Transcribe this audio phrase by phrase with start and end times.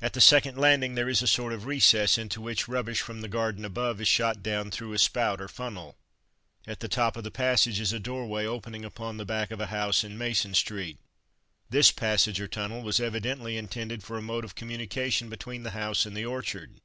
[0.00, 3.28] At the second landing there is a sort of recess, into which rubbish from the
[3.28, 5.98] garden above is shot down through a spout or funnel.
[6.66, 9.66] At the top of the passage is a doorway opening upon the back of a
[9.66, 10.98] house in Mason street.
[11.68, 16.06] This passage or tunnel was evidently intended for a mode of communication between the house
[16.06, 16.80] and the orchard.